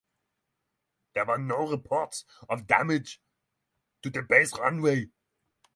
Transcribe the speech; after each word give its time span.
There 1.13 1.25
were 1.27 1.37
no 1.37 1.69
reports 1.69 2.25
of 2.49 2.65
damage 2.65 3.21
to 4.01 4.09
the 4.09 4.23
base 4.23 4.57
runway. 4.57 5.11